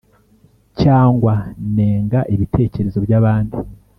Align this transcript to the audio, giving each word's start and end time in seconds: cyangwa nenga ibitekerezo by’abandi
cyangwa 0.81 1.35
nenga 1.75 2.19
ibitekerezo 2.33 2.97
by’abandi 3.05 3.57